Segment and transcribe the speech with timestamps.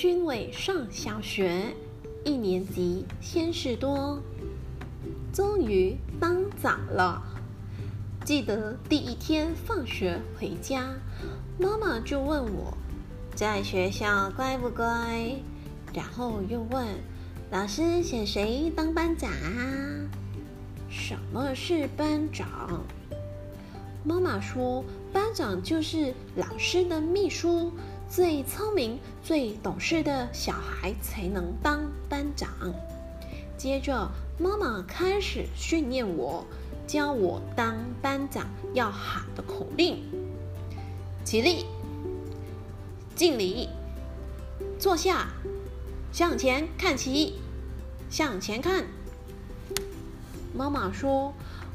[0.00, 1.74] 君伟上小学
[2.24, 4.22] 一年级，先是多。
[5.32, 7.20] 终于当早了。
[8.24, 10.94] 记得第一天放学回家，
[11.58, 12.78] 妈妈就问我，
[13.34, 15.34] 在学校乖不乖？
[15.92, 16.86] 然后又问
[17.50, 20.08] 老师选谁当班长啊？
[20.88, 22.84] 什么是班长？
[24.04, 27.72] 妈妈说，班长就是老师的秘书，
[28.10, 32.48] 最聪明、最懂事的小孩才能当班长。
[33.56, 36.44] 接着，妈妈开始训练我。
[36.86, 40.02] 教我当班长要喊的口令：
[41.22, 41.66] 起立、
[43.14, 43.68] 敬礼、
[44.78, 45.28] 坐下、
[46.10, 47.34] 向前看齐、
[48.08, 48.86] 向前看。
[50.54, 51.34] 妈妈说：“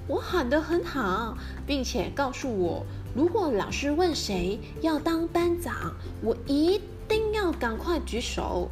[0.10, 2.84] 我喊得很好，并且告诉我，
[3.16, 5.83] 如果老师问谁要当班长，
[6.24, 8.70] 我一定要赶快举手。”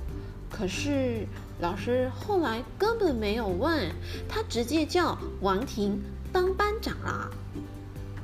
[0.49, 1.27] 可是
[1.59, 3.91] 老师后来根本没有问，
[4.27, 6.01] 他直接叫王婷。
[6.33, 7.29] 当班长啦，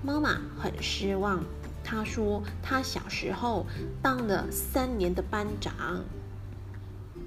[0.02, 1.44] 妈妈很失望。
[1.84, 3.66] 她说她小时候
[4.02, 6.06] 当了三年的班长。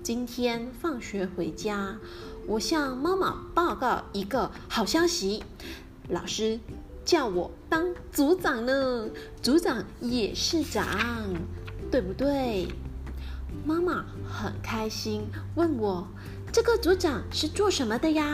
[0.02, 1.96] 今天放学回家，
[2.46, 5.44] 我向妈妈报告一个好消息：
[6.08, 6.58] 老师
[7.04, 9.10] 叫我当组长呢，
[9.42, 10.86] 组长也是长，
[11.90, 12.68] 对不对？
[13.64, 16.06] 妈妈很开心，问我
[16.52, 18.24] 这个组长是做什么的呀？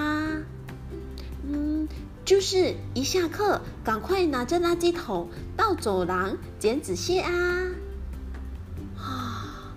[1.48, 1.88] 嗯。
[2.24, 7.30] 就是一下课，赶快拿着垃圾桶到走廊捡纸屑啊！
[8.98, 9.72] 啊，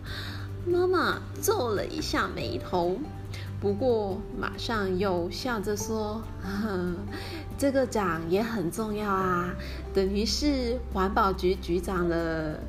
[0.65, 2.97] 妈妈皱了一下眉头，
[3.61, 6.23] 不过马上又笑着说
[7.55, 9.53] ：“这个奖也很重要啊，
[9.93, 12.59] 等于是环保局局长了。”